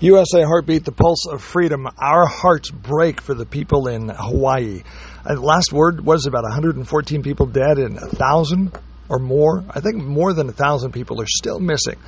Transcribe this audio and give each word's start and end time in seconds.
USA 0.00 0.42
Heartbeat, 0.42 0.84
the 0.84 0.92
pulse 0.92 1.26
of 1.30 1.42
freedom. 1.42 1.86
Our 1.98 2.26
hearts 2.26 2.70
break 2.70 3.20
for 3.20 3.34
the 3.34 3.46
people 3.46 3.86
in 3.86 4.08
Hawaii. 4.08 4.82
Uh, 5.24 5.40
last 5.40 5.72
word 5.72 6.04
was 6.04 6.26
about 6.26 6.42
114 6.42 7.22
people 7.22 7.46
dead 7.46 7.78
and 7.78 7.98
a 7.98 8.08
thousand 8.08 8.76
or 9.08 9.18
more. 9.18 9.64
I 9.70 9.80
think 9.80 9.96
more 9.96 10.32
than 10.32 10.48
a 10.48 10.52
thousand 10.52 10.92
people 10.92 11.20
are 11.20 11.26
still 11.28 11.60
missing. 11.60 11.98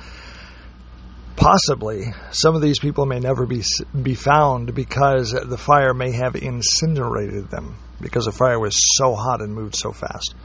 Possibly, 1.37 2.13
some 2.31 2.55
of 2.55 2.61
these 2.61 2.79
people 2.79 3.05
may 3.05 3.19
never 3.19 3.45
be 3.45 3.63
be 4.01 4.15
found 4.15 4.73
because 4.73 5.31
the 5.31 5.57
fire 5.57 5.93
may 5.93 6.11
have 6.11 6.35
incinerated 6.35 7.49
them 7.49 7.77
because 8.01 8.25
the 8.25 8.31
fire 8.31 8.59
was 8.59 8.75
so 8.97 9.13
hot 9.13 9.41
and 9.41 9.53
moved 9.53 9.75
so 9.75 9.91
fast. 9.91 10.35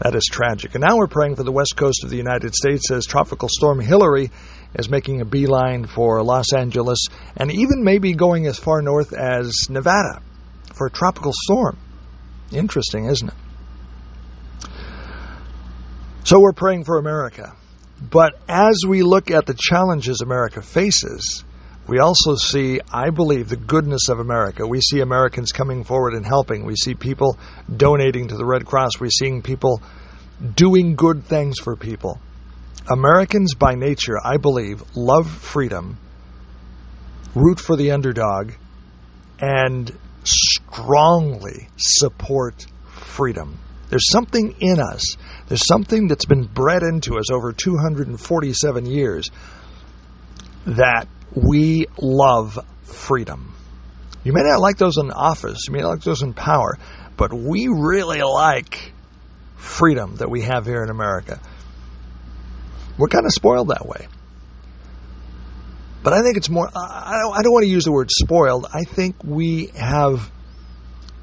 That 0.00 0.16
is 0.16 0.28
tragic. 0.30 0.74
And 0.74 0.82
now 0.82 0.96
we're 0.96 1.06
praying 1.06 1.36
for 1.36 1.44
the 1.44 1.52
west 1.52 1.76
coast 1.76 2.02
of 2.02 2.10
the 2.10 2.16
United 2.16 2.54
States 2.54 2.90
as 2.90 3.06
Tropical 3.06 3.48
Storm 3.48 3.78
Hilary 3.78 4.30
is 4.74 4.88
making 4.88 5.20
a 5.20 5.24
beeline 5.24 5.86
for 5.86 6.22
Los 6.22 6.52
Angeles 6.52 7.06
and 7.36 7.50
even 7.50 7.84
maybe 7.84 8.14
going 8.14 8.46
as 8.46 8.58
far 8.58 8.82
north 8.82 9.12
as 9.12 9.52
Nevada 9.68 10.22
for 10.74 10.86
a 10.86 10.90
tropical 10.90 11.32
storm. 11.34 11.78
Interesting, 12.50 13.06
isn't 13.06 13.28
it? 13.28 14.68
So 16.24 16.40
we're 16.40 16.52
praying 16.52 16.84
for 16.84 16.98
America. 16.98 17.54
But 18.00 18.38
as 18.48 18.82
we 18.86 19.02
look 19.02 19.30
at 19.30 19.46
the 19.46 19.54
challenges 19.58 20.20
America 20.20 20.62
faces, 20.62 21.44
we 21.86 21.98
also 21.98 22.36
see, 22.36 22.80
I 22.92 23.10
believe, 23.10 23.48
the 23.48 23.56
goodness 23.56 24.08
of 24.08 24.18
America. 24.18 24.66
We 24.66 24.80
see 24.80 25.00
Americans 25.00 25.52
coming 25.52 25.84
forward 25.84 26.14
and 26.14 26.24
helping. 26.24 26.64
We 26.64 26.76
see 26.76 26.94
people 26.94 27.38
donating 27.76 28.28
to 28.28 28.36
the 28.36 28.44
Red 28.44 28.66
Cross. 28.66 29.00
We're 29.00 29.10
seeing 29.10 29.42
people 29.42 29.82
doing 30.54 30.94
good 30.94 31.24
things 31.24 31.58
for 31.58 31.76
people. 31.76 32.20
Americans, 32.90 33.54
by 33.54 33.74
nature, 33.74 34.18
I 34.22 34.36
believe, 34.36 34.82
love 34.96 35.30
freedom, 35.30 35.98
root 37.34 37.60
for 37.60 37.76
the 37.76 37.92
underdog, 37.92 38.52
and 39.38 39.90
strongly 40.24 41.68
support 41.76 42.66
freedom. 42.90 43.58
There's 43.88 44.10
something 44.10 44.56
in 44.58 44.80
us, 44.80 45.16
there's 45.48 45.66
something 45.66 46.08
that's 46.08 46.24
been 46.24 46.44
bred 46.44 46.82
into 46.82 47.18
us 47.18 47.30
over 47.30 47.52
247 47.52 48.86
years 48.86 49.30
that 50.66 51.08
we 51.34 51.86
love 52.00 52.58
freedom. 52.84 53.54
You 54.24 54.32
may 54.32 54.42
not 54.42 54.60
like 54.60 54.78
those 54.78 54.96
in 54.98 55.10
office, 55.10 55.66
you 55.66 55.72
may 55.72 55.80
not 55.80 55.90
like 55.90 56.02
those 56.02 56.22
in 56.22 56.32
power, 56.32 56.78
but 57.16 57.32
we 57.32 57.68
really 57.68 58.22
like 58.22 58.92
freedom 59.56 60.16
that 60.16 60.30
we 60.30 60.42
have 60.42 60.64
here 60.64 60.82
in 60.82 60.90
America. 60.90 61.40
We're 63.02 63.08
kind 63.08 63.26
of 63.26 63.32
spoiled 63.32 63.66
that 63.70 63.84
way. 63.84 64.06
But 66.04 66.12
I 66.12 66.22
think 66.22 66.36
it's 66.36 66.48
more, 66.48 66.68
I 66.68 67.18
don't, 67.20 67.36
I 67.36 67.42
don't 67.42 67.52
want 67.52 67.64
to 67.64 67.68
use 67.68 67.82
the 67.82 67.90
word 67.90 68.12
spoiled. 68.12 68.68
I 68.72 68.84
think 68.84 69.16
we 69.24 69.72
have 69.76 70.30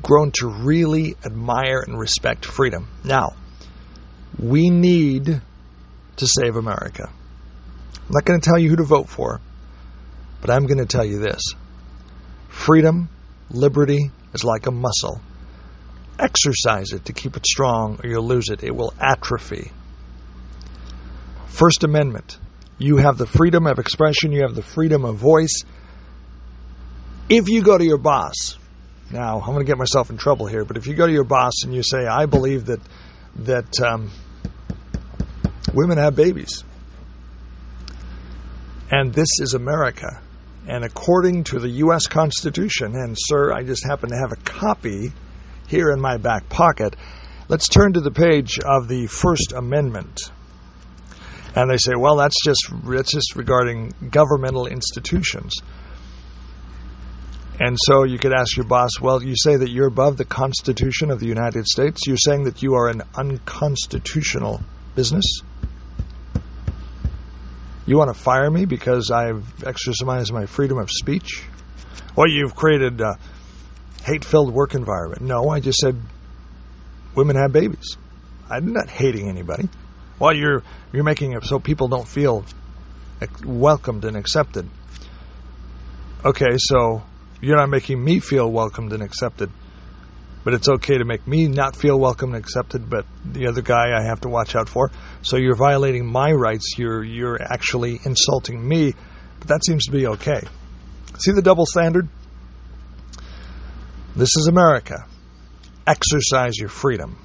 grown 0.01 0.31
to 0.39 0.49
really 0.49 1.15
admire 1.23 1.81
and 1.87 1.97
respect 1.97 2.43
freedom. 2.43 2.89
Now, 3.05 3.33
we 4.37 4.69
need 4.69 5.41
to 6.17 6.27
save 6.27 6.57
America. 6.57 7.09
I'm 7.95 8.09
not 8.09 8.25
going 8.25 8.41
to 8.41 8.45
tell 8.45 8.59
you 8.59 8.71
who 8.71 8.75
to 8.75 8.83
vote 8.83 9.07
for, 9.07 9.39
but 10.41 10.49
I'm 10.49 10.65
going 10.65 10.79
to 10.79 10.85
tell 10.85 11.05
you 11.05 11.19
this 11.19 11.41
freedom, 12.49 13.07
liberty 13.51 14.11
is 14.33 14.43
like 14.43 14.65
a 14.65 14.71
muscle. 14.71 15.21
Exercise 16.19 16.91
it 16.91 17.05
to 17.05 17.13
keep 17.13 17.37
it 17.37 17.45
strong, 17.45 18.01
or 18.03 18.09
you'll 18.09 18.27
lose 18.27 18.49
it. 18.49 18.65
It 18.65 18.75
will 18.75 18.93
atrophy. 18.99 19.71
First 21.59 21.83
Amendment. 21.83 22.37
You 22.77 22.95
have 22.95 23.17
the 23.17 23.25
freedom 23.25 23.67
of 23.67 23.79
expression, 23.79 24.31
you 24.31 24.43
have 24.43 24.55
the 24.55 24.61
freedom 24.61 25.03
of 25.03 25.17
voice. 25.17 25.63
If 27.27 27.49
you 27.49 27.61
go 27.61 27.77
to 27.77 27.83
your 27.83 27.97
boss, 27.97 28.57
now 29.11 29.41
I'm 29.41 29.47
going 29.47 29.59
to 29.59 29.65
get 29.65 29.77
myself 29.77 30.09
in 30.09 30.15
trouble 30.15 30.47
here, 30.47 30.63
but 30.63 30.77
if 30.77 30.87
you 30.87 30.93
go 30.93 31.05
to 31.05 31.11
your 31.11 31.25
boss 31.25 31.63
and 31.65 31.75
you 31.75 31.83
say, 31.83 32.07
"I 32.07 32.27
believe 32.27 32.67
that 32.67 32.79
that 33.39 33.81
um, 33.81 34.09
women 35.73 35.97
have 35.97 36.15
babies," 36.15 36.63
and 38.89 39.13
this 39.13 39.27
is 39.41 39.53
America, 39.53 40.21
and 40.65 40.85
according 40.85 41.43
to 41.43 41.59
the 41.59 41.69
U.S. 41.83 42.07
Constitution, 42.07 42.95
and 42.95 43.17
sir, 43.19 43.51
I 43.51 43.63
just 43.63 43.85
happen 43.85 44.11
to 44.11 44.17
have 44.17 44.31
a 44.31 44.37
copy 44.37 45.11
here 45.67 45.91
in 45.91 45.99
my 45.99 46.15
back 46.15 46.47
pocket. 46.47 46.95
Let's 47.49 47.67
turn 47.67 47.91
to 47.93 47.99
the 47.99 48.11
page 48.11 48.59
of 48.59 48.87
the 48.87 49.07
First 49.07 49.51
Amendment. 49.51 50.31
And 51.55 51.69
they 51.69 51.77
say, 51.77 51.93
well, 51.95 52.15
that's 52.15 52.35
just 52.43 52.61
that's 52.85 53.11
just 53.11 53.35
regarding 53.35 53.93
governmental 54.11 54.67
institutions. 54.67 55.53
And 57.59 57.77
so 57.87 58.03
you 58.03 58.17
could 58.17 58.31
ask 58.31 58.55
your 58.55 58.65
boss, 58.65 58.91
well, 59.01 59.21
you 59.21 59.35
say 59.35 59.57
that 59.57 59.69
you're 59.69 59.87
above 59.87 60.15
the 60.15 60.25
Constitution 60.25 61.11
of 61.11 61.19
the 61.19 61.25
United 61.25 61.65
States. 61.65 62.01
You're 62.07 62.17
saying 62.17 62.45
that 62.45 62.63
you 62.63 62.75
are 62.75 62.87
an 62.87 63.01
unconstitutional 63.15 64.61
business. 64.95 65.41
You 67.85 67.97
want 67.97 68.15
to 68.15 68.19
fire 68.19 68.49
me 68.49 68.65
because 68.65 69.11
I've 69.11 69.63
exercised 69.65 70.31
my 70.31 70.45
freedom 70.45 70.77
of 70.77 70.89
speech? 70.89 71.43
Well, 72.15 72.29
you've 72.29 72.55
created 72.55 73.01
a 73.01 73.17
hate 74.05 74.23
filled 74.23 74.53
work 74.53 74.73
environment. 74.73 75.21
No, 75.21 75.49
I 75.49 75.59
just 75.59 75.79
said 75.79 75.99
women 77.15 77.35
have 77.35 77.51
babies. 77.51 77.97
I'm 78.49 78.71
not 78.71 78.89
hating 78.89 79.27
anybody. 79.27 79.67
Well, 80.19 80.35
you're 80.35 80.63
you're 80.91 81.03
making 81.03 81.33
it 81.33 81.45
so 81.45 81.59
people 81.59 81.87
don't 81.87 82.07
feel 82.07 82.45
welcomed 83.45 84.05
and 84.05 84.17
accepted. 84.17 84.69
Okay, 86.25 86.57
so 86.57 87.01
you're 87.41 87.55
not 87.55 87.69
making 87.69 88.03
me 88.03 88.19
feel 88.19 88.51
welcomed 88.51 88.91
and 88.91 89.01
accepted. 89.01 89.49
But 90.43 90.53
it's 90.53 90.69
okay 90.69 90.97
to 90.97 91.05
make 91.05 91.27
me 91.27 91.47
not 91.47 91.75
feel 91.75 91.99
welcome 91.99 92.33
and 92.33 92.43
accepted, 92.43 92.89
but 92.89 93.05
the 93.25 93.47
other 93.47 93.61
guy 93.61 93.97
I 93.97 94.03
have 94.03 94.21
to 94.21 94.29
watch 94.29 94.55
out 94.55 94.69
for. 94.69 94.89
So 95.21 95.37
you're 95.37 95.55
violating 95.55 96.05
my 96.05 96.31
rights. 96.31 96.75
You're 96.77 97.03
you're 97.03 97.41
actually 97.41 97.99
insulting 98.03 98.67
me. 98.67 98.93
But 99.39 99.47
that 99.49 99.65
seems 99.65 99.85
to 99.85 99.91
be 99.91 100.07
okay. 100.07 100.41
See 101.19 101.31
the 101.31 101.41
double 101.41 101.65
standard? 101.65 102.07
This 104.15 104.35
is 104.37 104.47
America. 104.47 105.05
Exercise 105.87 106.57
your 106.57 106.69
freedom. 106.69 107.17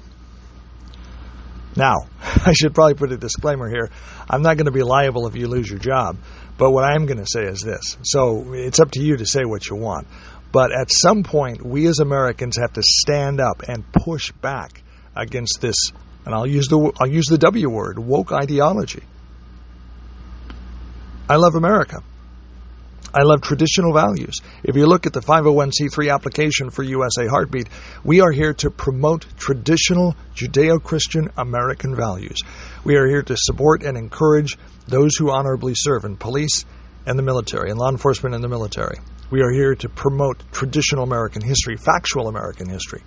Now, 1.75 1.95
I 2.45 2.53
should 2.53 2.73
probably 2.73 2.95
put 2.95 3.11
a 3.11 3.17
disclaimer 3.17 3.69
here. 3.69 3.89
I'm 4.29 4.41
not 4.41 4.57
going 4.57 4.65
to 4.65 4.71
be 4.71 4.83
liable 4.83 5.27
if 5.27 5.35
you 5.35 5.47
lose 5.47 5.69
your 5.69 5.79
job. 5.79 6.17
But 6.57 6.71
what 6.71 6.83
I'm 6.83 7.05
going 7.05 7.17
to 7.17 7.27
say 7.27 7.43
is 7.43 7.61
this. 7.61 7.97
So 8.03 8.53
it's 8.53 8.79
up 8.79 8.91
to 8.91 9.01
you 9.01 9.17
to 9.17 9.25
say 9.25 9.43
what 9.43 9.67
you 9.69 9.75
want. 9.75 10.07
But 10.51 10.71
at 10.71 10.89
some 10.91 11.23
point, 11.23 11.65
we 11.65 11.85
as 11.87 11.99
Americans 11.99 12.57
have 12.57 12.73
to 12.73 12.81
stand 12.83 13.41
up 13.41 13.63
and 13.67 13.83
push 13.91 14.31
back 14.31 14.81
against 15.15 15.59
this, 15.59 15.75
and 16.25 16.33
I'll 16.33 16.47
use 16.47 16.67
the 16.67 16.93
I'll 16.97 17.09
use 17.09 17.25
the 17.25 17.37
W 17.37 17.69
word, 17.69 17.99
woke 17.99 18.31
ideology. 18.31 19.03
I 21.27 21.35
love 21.35 21.55
America. 21.55 22.03
I 23.17 23.23
love 23.23 23.41
traditional 23.41 23.93
values. 23.93 24.41
If 24.61 24.75
you 24.75 24.87
look 24.87 25.05
at 25.05 25.13
the 25.13 25.21
501c3 25.21 26.13
application 26.13 26.69
for 26.69 26.83
USA 26.83 27.27
Heartbeat, 27.27 27.69
we 28.03 28.19
are 28.19 28.31
here 28.31 28.53
to 28.55 28.69
promote 28.69 29.25
traditional 29.37 30.17
Judeo 30.35 30.83
Christian 30.83 31.29
American 31.37 31.95
values. 31.95 32.37
We 32.83 32.97
are 32.97 33.07
here 33.07 33.21
to 33.21 33.37
support 33.37 33.83
and 33.83 33.97
encourage 33.97 34.57
those 34.89 35.15
who 35.15 35.31
honorably 35.31 35.75
serve 35.77 36.03
in 36.03 36.17
police 36.17 36.65
and 37.05 37.17
the 37.17 37.23
military, 37.23 37.69
and 37.69 37.79
law 37.79 37.89
enforcement 37.89 38.35
and 38.35 38.43
the 38.43 38.49
military. 38.49 38.97
We 39.31 39.41
are 39.43 39.51
here 39.51 39.75
to 39.75 39.87
promote 39.87 40.43
traditional 40.51 41.05
American 41.05 41.41
history, 41.41 41.77
factual 41.77 42.27
American 42.27 42.67
history. 42.67 43.01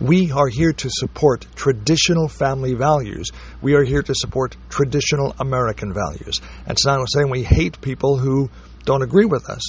We 0.00 0.32
are 0.32 0.48
here 0.48 0.72
to 0.72 0.88
support 0.90 1.46
traditional 1.54 2.28
family 2.28 2.74
values. 2.74 3.30
We 3.62 3.74
are 3.74 3.84
here 3.84 4.02
to 4.02 4.14
support 4.14 4.56
traditional 4.68 5.34
American 5.38 5.94
values. 5.94 6.42
It's 6.66 6.84
not 6.84 7.06
saying 7.10 7.30
we 7.30 7.44
hate 7.44 7.80
people 7.80 8.18
who 8.18 8.50
don't 8.84 9.02
agree 9.02 9.24
with 9.24 9.48
us. 9.48 9.62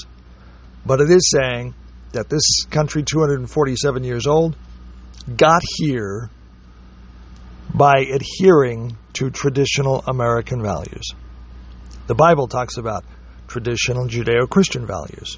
But 0.86 1.01
it 1.01 1.10
is 1.10 1.30
saying 1.30 1.75
that 2.12 2.30
this 2.30 2.65
country, 2.69 3.04
247 3.04 4.04
years 4.04 4.27
old, 4.27 4.56
got 5.36 5.62
here 5.77 6.30
by 7.74 8.00
adhering 8.00 8.98
to 9.13 9.30
traditional 9.30 10.04
American 10.07 10.62
values. 10.62 11.07
The 12.07 12.15
Bible 12.15 12.48
talks 12.48 12.77
about 12.77 13.06
traditional 13.48 14.07
Judeo 14.07 14.50
Christian 14.50 14.86
values, 14.86 15.38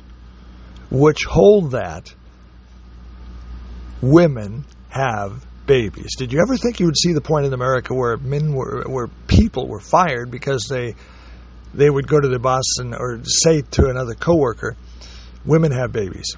which 0.89 1.23
hold 1.25 1.71
that 1.71 2.13
women 4.01 4.65
have 4.89 5.45
babies. 5.65 6.15
Did 6.17 6.33
you 6.33 6.41
ever 6.41 6.57
think 6.57 6.79
you 6.79 6.85
would 6.85 6.97
see 6.97 7.13
the 7.13 7.21
point 7.21 7.45
in 7.45 7.53
America 7.53 7.93
where 7.93 8.17
men 8.17 8.53
were, 8.53 8.83
where 8.87 9.07
people 9.27 9.67
were 9.67 9.79
fired 9.79 10.31
because 10.31 10.65
they 10.69 10.95
they 11.75 11.89
would 11.89 12.07
go 12.07 12.19
to 12.19 12.27
their 12.27 12.39
boss 12.39 12.63
and 12.79 12.95
or 12.95 13.19
say 13.23 13.61
to 13.61 13.89
another 13.89 14.13
coworker, 14.15 14.75
"Women 15.45 15.71
have 15.71 15.91
babies." 15.91 16.35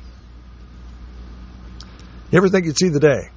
You 2.29 2.37
ever 2.37 2.49
think 2.49 2.65
you'd 2.65 2.77
see 2.77 2.89
the 2.89 2.99
day? 2.99 3.29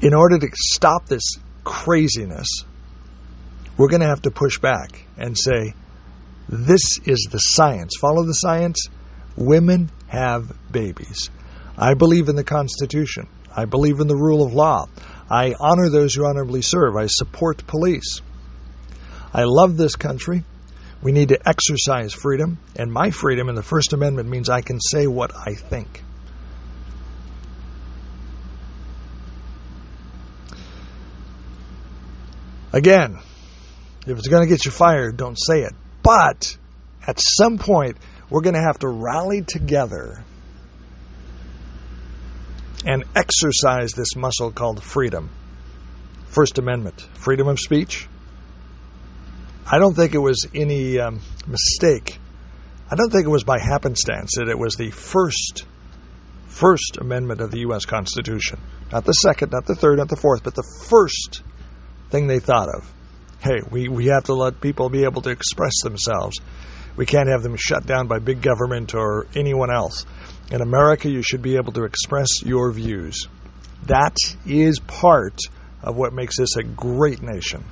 In 0.00 0.14
order 0.14 0.38
to 0.38 0.48
stop 0.54 1.06
this 1.06 1.22
craziness, 1.62 2.64
we're 3.76 3.88
going 3.88 4.00
to 4.00 4.08
have 4.08 4.22
to 4.22 4.30
push 4.30 4.58
back 4.58 5.06
and 5.16 5.36
say, 5.38 5.74
This 6.48 6.98
is 7.04 7.28
the 7.30 7.38
science. 7.38 7.92
Follow 8.00 8.24
the 8.24 8.32
science. 8.32 8.88
Women 9.36 9.90
have 10.08 10.52
babies. 10.72 11.30
I 11.78 11.94
believe 11.94 12.28
in 12.28 12.36
the 12.36 12.44
Constitution. 12.44 13.28
I 13.54 13.66
believe 13.66 14.00
in 14.00 14.08
the 14.08 14.16
rule 14.16 14.44
of 14.44 14.52
law. 14.52 14.86
I 15.30 15.54
honor 15.60 15.88
those 15.88 16.14
who 16.14 16.26
honorably 16.26 16.62
serve. 16.62 16.96
I 16.96 17.06
support 17.06 17.66
police. 17.66 18.22
I 19.36 19.44
love 19.44 19.76
this 19.76 19.96
country. 19.96 20.44
We 21.02 21.12
need 21.12 21.28
to 21.28 21.38
exercise 21.46 22.14
freedom, 22.14 22.58
and 22.74 22.90
my 22.90 23.10
freedom 23.10 23.50
in 23.50 23.54
the 23.54 23.62
First 23.62 23.92
Amendment 23.92 24.30
means 24.30 24.48
I 24.48 24.62
can 24.62 24.80
say 24.80 25.06
what 25.06 25.30
I 25.36 25.52
think. 25.52 26.02
Again, 32.72 33.18
if 34.06 34.18
it's 34.18 34.28
going 34.28 34.42
to 34.42 34.48
get 34.48 34.64
you 34.64 34.70
fired, 34.70 35.18
don't 35.18 35.36
say 35.38 35.60
it. 35.60 35.74
But 36.02 36.56
at 37.06 37.20
some 37.20 37.58
point, 37.58 37.98
we're 38.30 38.40
going 38.40 38.54
to 38.54 38.62
have 38.62 38.78
to 38.78 38.88
rally 38.88 39.42
together 39.42 40.24
and 42.86 43.04
exercise 43.14 43.92
this 43.92 44.16
muscle 44.16 44.50
called 44.50 44.82
freedom. 44.82 45.28
First 46.28 46.58
Amendment, 46.58 47.02
freedom 47.12 47.48
of 47.48 47.60
speech. 47.60 48.08
I 49.68 49.78
don't 49.78 49.94
think 49.94 50.14
it 50.14 50.18
was 50.18 50.46
any 50.54 51.00
um, 51.00 51.20
mistake. 51.46 52.18
I 52.88 52.94
don't 52.94 53.10
think 53.10 53.26
it 53.26 53.30
was 53.30 53.42
by 53.42 53.58
happenstance 53.58 54.36
that 54.36 54.48
it 54.48 54.58
was 54.58 54.76
the 54.76 54.90
first 54.90 55.66
First 56.56 56.96
Amendment 56.98 57.42
of 57.42 57.50
the 57.50 57.58
U.S. 57.60 57.84
Constitution. 57.84 58.58
Not 58.90 59.04
the 59.04 59.12
second, 59.12 59.52
not 59.52 59.66
the 59.66 59.74
third, 59.74 59.98
not 59.98 60.08
the 60.08 60.16
fourth, 60.16 60.42
but 60.42 60.54
the 60.54 60.64
first 60.88 61.42
thing 62.08 62.28
they 62.28 62.38
thought 62.38 62.68
of. 62.74 62.90
Hey, 63.40 63.60
we, 63.70 63.88
we 63.88 64.06
have 64.06 64.24
to 64.24 64.34
let 64.34 64.62
people 64.62 64.88
be 64.88 65.04
able 65.04 65.20
to 65.22 65.30
express 65.30 65.82
themselves. 65.82 66.38
We 66.96 67.04
can't 67.04 67.28
have 67.28 67.42
them 67.42 67.56
shut 67.56 67.84
down 67.84 68.06
by 68.06 68.20
big 68.20 68.40
government 68.40 68.94
or 68.94 69.26
anyone 69.34 69.70
else. 69.70 70.06
In 70.50 70.62
America, 70.62 71.10
you 71.10 71.20
should 71.22 71.42
be 71.42 71.56
able 71.56 71.72
to 71.72 71.84
express 71.84 72.42
your 72.42 72.72
views. 72.72 73.28
That 73.84 74.16
is 74.46 74.78
part 74.78 75.38
of 75.82 75.96
what 75.96 76.14
makes 76.14 76.38
this 76.38 76.56
a 76.56 76.62
great 76.62 77.20
nation. 77.20 77.64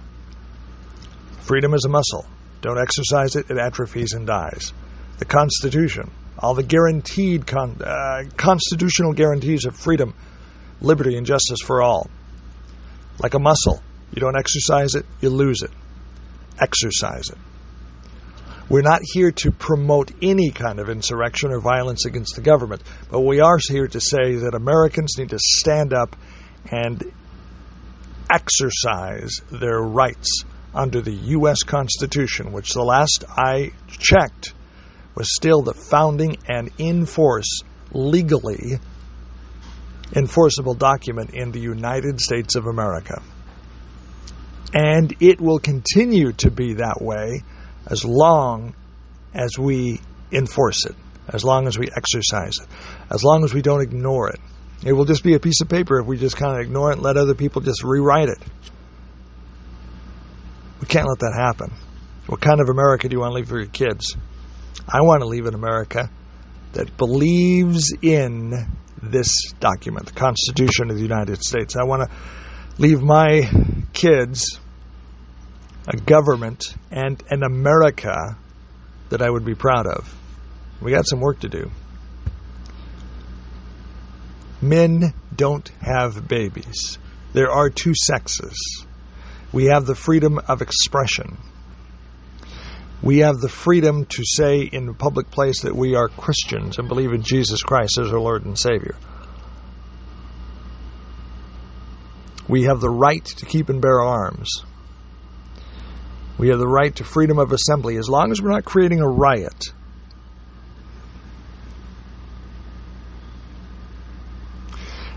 Freedom 1.44 1.75
is 1.75 1.85
a 1.85 1.91
muscle. 1.91 2.25
Don't 2.62 2.81
exercise 2.81 3.37
it, 3.37 3.50
it 3.50 3.58
atrophies 3.58 4.14
and 4.14 4.26
dies. 4.26 4.73
The 5.19 5.26
Constitution, 5.26 6.11
all 6.38 6.55
the 6.55 6.62
guaranteed 6.62 7.46
con- 7.46 7.82
uh, 7.82 8.25
constitutional 8.38 9.12
guarantees 9.12 9.67
of 9.67 9.76
freedom, 9.76 10.14
liberty, 10.81 11.19
and 11.19 11.26
justice 11.26 11.58
for 11.62 11.82
all. 11.82 12.08
Like 13.19 13.35
a 13.35 13.38
muscle, 13.38 13.82
you 14.14 14.20
don't 14.20 14.38
exercise 14.38 14.94
it, 14.94 15.05
you 15.20 15.29
lose 15.29 15.61
it. 15.61 15.70
Exercise 16.58 17.29
it. 17.29 17.38
We're 18.70 18.81
not 18.81 19.02
here 19.02 19.31
to 19.31 19.50
promote 19.50 20.12
any 20.23 20.50
kind 20.50 20.81
of 20.81 20.88
insurrection 20.88 21.50
or 21.50 21.61
violence 21.61 22.06
against 22.06 22.37
the 22.37 22.41
government, 22.41 22.82
but 23.11 23.20
we 23.20 23.41
are 23.41 23.58
here 23.69 23.87
to 23.87 24.00
say 24.00 24.37
that 24.37 24.55
Americans 24.55 25.19
need 25.19 25.29
to 25.29 25.38
stand 25.38 25.93
up 25.93 26.17
and 26.70 27.12
exercise 28.31 29.43
their 29.50 29.82
rights 29.82 30.44
under 30.74 31.00
the 31.00 31.12
U.S. 31.12 31.62
Constitution, 31.62 32.52
which 32.52 32.72
the 32.72 32.82
last 32.82 33.24
I 33.28 33.72
checked 33.88 34.54
was 35.14 35.34
still 35.34 35.62
the 35.62 35.74
founding 35.74 36.36
and 36.48 36.70
in 36.78 37.06
force, 37.06 37.62
legally 37.92 38.78
enforceable 40.14 40.74
document 40.74 41.30
in 41.30 41.52
the 41.52 41.60
United 41.60 42.20
States 42.20 42.56
of 42.56 42.66
America. 42.66 43.22
And 44.72 45.14
it 45.20 45.40
will 45.40 45.58
continue 45.58 46.32
to 46.32 46.50
be 46.50 46.74
that 46.74 47.00
way 47.00 47.42
as 47.86 48.04
long 48.04 48.74
as 49.32 49.58
we 49.58 50.00
enforce 50.32 50.86
it, 50.86 50.94
as 51.28 51.44
long 51.44 51.66
as 51.66 51.78
we 51.78 51.88
exercise 51.96 52.54
it, 52.60 52.68
as 53.10 53.22
long 53.22 53.44
as 53.44 53.54
we 53.54 53.62
don't 53.62 53.82
ignore 53.82 54.30
it. 54.30 54.40
It 54.84 54.92
will 54.92 55.04
just 55.04 55.22
be 55.22 55.34
a 55.34 55.40
piece 55.40 55.60
of 55.60 55.68
paper 55.68 56.00
if 56.00 56.06
we 56.06 56.18
just 56.18 56.36
kind 56.36 56.58
of 56.58 56.66
ignore 56.66 56.90
it 56.90 56.94
and 56.94 57.02
let 57.02 57.16
other 57.16 57.34
people 57.34 57.62
just 57.62 57.82
rewrite 57.84 58.28
it. 58.28 58.38
We 60.80 60.86
can't 60.86 61.06
let 61.08 61.18
that 61.20 61.34
happen. 61.34 61.72
What 62.26 62.40
kind 62.40 62.60
of 62.60 62.68
America 62.68 63.08
do 63.08 63.14
you 63.14 63.20
want 63.20 63.32
to 63.32 63.34
leave 63.36 63.48
for 63.48 63.58
your 63.58 63.68
kids? 63.68 64.16
I 64.88 65.02
want 65.02 65.20
to 65.22 65.26
leave 65.26 65.46
an 65.46 65.54
America 65.54 66.10
that 66.72 66.96
believes 66.96 67.92
in 68.02 68.52
this 69.02 69.52
document, 69.60 70.06
the 70.06 70.12
Constitution 70.12 70.90
of 70.90 70.96
the 70.96 71.02
United 71.02 71.42
States. 71.42 71.76
I 71.76 71.84
want 71.84 72.08
to 72.08 72.16
leave 72.78 73.02
my 73.02 73.48
kids 73.92 74.58
a 75.86 75.96
government 75.96 76.74
and 76.90 77.22
an 77.30 77.42
America 77.42 78.36
that 79.10 79.22
I 79.22 79.30
would 79.30 79.44
be 79.44 79.54
proud 79.54 79.86
of. 79.86 80.14
We 80.80 80.90
got 80.90 81.06
some 81.06 81.20
work 81.20 81.40
to 81.40 81.48
do. 81.48 81.70
Men 84.60 85.12
don't 85.34 85.68
have 85.80 86.26
babies. 86.26 86.98
There 87.32 87.50
are 87.50 87.68
two 87.68 87.92
sexes. 87.94 88.86
We 89.54 89.66
have 89.66 89.86
the 89.86 89.94
freedom 89.94 90.40
of 90.48 90.62
expression. 90.62 91.38
We 93.00 93.18
have 93.18 93.36
the 93.36 93.48
freedom 93.48 94.04
to 94.04 94.24
say 94.24 94.62
in 94.62 94.88
a 94.88 94.94
public 94.94 95.30
place 95.30 95.62
that 95.62 95.76
we 95.76 95.94
are 95.94 96.08
Christians 96.08 96.76
and 96.76 96.88
believe 96.88 97.12
in 97.12 97.22
Jesus 97.22 97.62
Christ 97.62 97.96
as 98.00 98.10
our 98.10 98.18
Lord 98.18 98.44
and 98.44 98.58
Savior. 98.58 98.96
We 102.48 102.64
have 102.64 102.80
the 102.80 102.90
right 102.90 103.24
to 103.24 103.46
keep 103.46 103.68
and 103.68 103.80
bear 103.80 104.00
arms. 104.00 104.50
We 106.36 106.48
have 106.48 106.58
the 106.58 106.66
right 106.66 106.94
to 106.96 107.04
freedom 107.04 107.38
of 107.38 107.52
assembly 107.52 107.96
as 107.96 108.08
long 108.08 108.32
as 108.32 108.42
we're 108.42 108.50
not 108.50 108.64
creating 108.64 109.02
a 109.02 109.08
riot. 109.08 109.66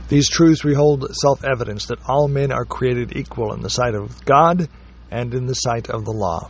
These 0.10 0.30
truths 0.30 0.64
we 0.64 0.74
hold 0.74 1.14
self 1.16 1.44
evidence 1.44 1.88
that 1.88 2.00
all 2.08 2.28
men 2.28 2.52
are 2.52 2.66
created 2.66 3.16
equal 3.16 3.54
in 3.54 3.62
the 3.62 3.70
sight 3.70 3.96
of 3.96 4.24
God 4.26 4.70
and 5.12 5.34
in 5.34 5.46
the 5.46 5.54
sight 5.54 5.90
of 5.90 6.06
the 6.06 6.12
law. 6.12 6.50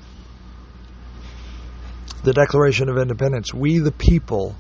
The 2.23 2.33
Declaration 2.33 2.89
of 2.89 2.97
Independence 2.97 3.53
we, 3.53 3.79
the 3.79 3.91
people, 3.91 4.55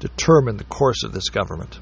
determine 0.00 0.56
the 0.56 0.64
course 0.64 1.02
of 1.02 1.12
this 1.12 1.28
government. 1.28 1.78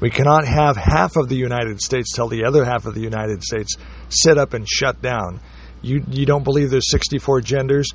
We 0.00 0.10
cannot 0.10 0.46
have 0.46 0.76
half 0.76 1.16
of 1.16 1.28
the 1.28 1.36
United 1.36 1.80
States 1.80 2.12
tell 2.14 2.28
the 2.28 2.44
other 2.44 2.64
half 2.64 2.86
of 2.86 2.94
the 2.94 3.00
United 3.00 3.42
States 3.44 3.76
sit 4.08 4.36
up 4.36 4.52
and 4.52 4.68
shut 4.68 5.00
down 5.00 5.40
you 5.82 6.04
you 6.08 6.24
don't 6.24 6.44
believe 6.44 6.70
there's 6.70 6.90
64 6.90 7.40
genders. 7.42 7.88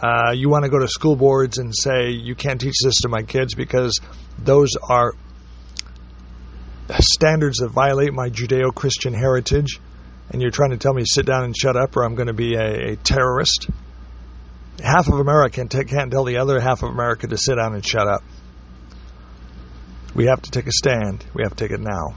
Uh, 0.00 0.32
you 0.32 0.48
want 0.48 0.64
to 0.64 0.70
go 0.70 0.78
to 0.78 0.88
school 0.88 1.16
boards 1.16 1.58
and 1.58 1.72
say 1.74 2.10
you 2.10 2.34
can't 2.34 2.60
teach 2.60 2.76
this 2.82 3.00
to 3.02 3.08
my 3.08 3.22
kids 3.22 3.54
because 3.54 4.00
those 4.38 4.70
are 4.88 5.14
Uh, 6.88 6.98
standards 7.00 7.58
that 7.58 7.68
violate 7.68 8.12
my 8.12 8.28
Judeo-Christian 8.28 9.14
heritage, 9.14 9.80
and 10.30 10.42
you're 10.42 10.50
trying 10.50 10.70
to 10.70 10.76
tell 10.76 10.92
me 10.92 11.02
to 11.02 11.08
sit 11.08 11.26
down 11.26 11.44
and 11.44 11.56
shut 11.56 11.76
up, 11.76 11.96
or 11.96 12.04
I'm 12.04 12.14
going 12.14 12.26
to 12.26 12.34
be 12.34 12.54
a, 12.54 12.92
a 12.92 12.96
terrorist. 12.96 13.68
Half 14.82 15.08
of 15.08 15.18
America 15.18 15.66
can't 15.66 16.10
tell 16.10 16.24
the 16.24 16.38
other 16.38 16.60
half 16.60 16.82
of 16.82 16.90
America 16.90 17.26
to 17.26 17.36
sit 17.36 17.56
down 17.56 17.74
and 17.74 17.84
shut 17.84 18.06
up. 18.06 18.22
We 20.14 20.26
have 20.26 20.42
to 20.42 20.50
take 20.50 20.66
a 20.66 20.72
stand. 20.72 21.24
We 21.34 21.42
have 21.42 21.56
to 21.56 21.64
take 21.64 21.70
it 21.70 21.80
now. 21.80 22.14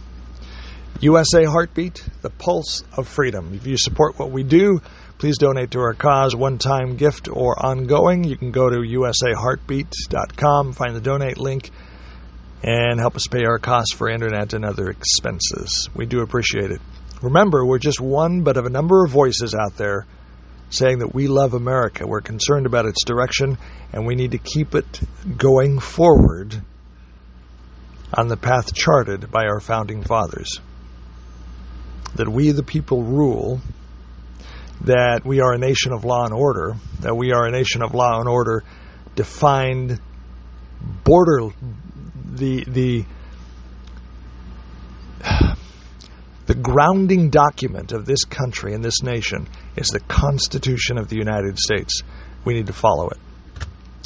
USA 0.99 1.45
Heartbeat, 1.45 2.03
the 2.21 2.29
pulse 2.29 2.83
of 2.95 3.07
freedom. 3.07 3.53
If 3.53 3.67
you 3.67 3.77
support 3.77 4.17
what 4.17 4.31
we 4.31 4.43
do, 4.43 4.81
Please 5.17 5.39
donate 5.39 5.71
to 5.71 5.79
our 5.79 5.95
cause, 5.95 6.35
one 6.35 6.59
time 6.59 6.95
gift 6.95 7.27
or 7.27 7.65
ongoing. 7.65 8.23
You 8.23 8.37
can 8.37 8.51
go 8.51 8.69
to 8.69 8.77
usaheartbeat.com, 8.77 10.73
find 10.73 10.95
the 10.95 11.01
donate 11.01 11.39
link, 11.39 11.71
and 12.63 12.99
help 12.99 13.15
us 13.15 13.27
pay 13.27 13.45
our 13.45 13.59
costs 13.59 13.93
for 13.93 14.09
internet 14.09 14.53
and 14.53 14.65
other 14.65 14.89
expenses. 14.89 15.89
We 15.95 16.05
do 16.05 16.21
appreciate 16.21 16.71
it. 16.71 16.81
Remember, 17.21 17.65
we're 17.65 17.79
just 17.79 18.01
one 18.01 18.43
but 18.43 18.57
of 18.57 18.65
a 18.65 18.69
number 18.69 19.03
of 19.03 19.11
voices 19.11 19.55
out 19.55 19.77
there 19.77 20.05
saying 20.69 20.99
that 20.99 21.13
we 21.13 21.27
love 21.27 21.53
America. 21.53 22.05
We're 22.05 22.21
concerned 22.21 22.65
about 22.65 22.85
its 22.85 23.03
direction, 23.03 23.57
and 23.93 24.05
we 24.05 24.15
need 24.15 24.31
to 24.31 24.37
keep 24.37 24.75
it 24.75 24.99
going 25.37 25.79
forward 25.79 26.61
on 28.13 28.27
the 28.27 28.37
path 28.37 28.73
charted 28.73 29.31
by 29.31 29.45
our 29.45 29.59
founding 29.59 30.03
fathers. 30.03 30.59
That 32.15 32.27
we, 32.27 32.51
the 32.51 32.63
people, 32.63 33.03
rule 33.03 33.61
that 34.81 35.25
we 35.25 35.39
are 35.39 35.53
a 35.53 35.57
nation 35.57 35.91
of 35.91 36.05
law 36.05 36.25
and 36.25 36.33
order, 36.33 36.75
that 36.99 37.15
we 37.15 37.31
are 37.31 37.45
a 37.45 37.51
nation 37.51 37.81
of 37.81 37.95
law 37.95 38.19
and 38.19 38.29
order 38.29 38.63
defined 39.15 39.99
border 41.03 41.49
the 42.37 42.63
the 42.67 43.05
the 46.45 46.55
grounding 46.55 47.29
document 47.29 47.91
of 47.91 48.05
this 48.05 48.23
country 48.23 48.73
and 48.73 48.83
this 48.83 49.03
nation 49.03 49.47
is 49.75 49.87
the 49.87 49.99
Constitution 49.99 50.97
of 50.97 51.09
the 51.09 51.17
United 51.17 51.59
States. 51.59 52.01
We 52.45 52.53
need 52.53 52.67
to 52.67 52.73
follow 52.73 53.09
it. 53.09 53.17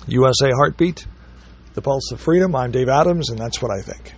USA 0.07 0.51
Heartbeat, 0.51 1.05
the 1.75 1.81
pulse 1.81 2.11
of 2.11 2.19
freedom. 2.19 2.55
I'm 2.55 2.71
Dave 2.71 2.89
Adams, 2.89 3.29
and 3.29 3.37
that's 3.37 3.61
what 3.61 3.71
I 3.71 3.81
think. 3.81 4.13